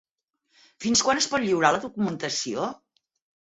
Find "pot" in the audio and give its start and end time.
1.33-1.43